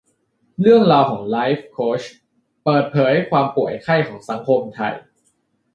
[0.59, 2.03] เรื่องราวของไลฟ์โค้ช
[2.63, 4.93] เปิดเผยความป่วยไข้ของสังคมไทย